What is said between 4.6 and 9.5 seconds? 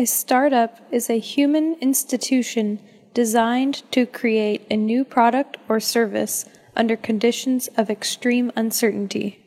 a new product or service under conditions of extreme uncertainty.